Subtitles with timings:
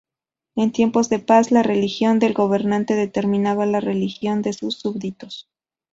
[0.55, 5.47] En tiempos de paz, la religión del gobernante determinaba la religión de sus súbditos.